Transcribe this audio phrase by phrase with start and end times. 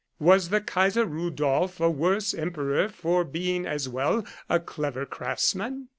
[0.17, 5.89] Was the Kaiser Rudolph a worse Emperor for being as well a clever craftsman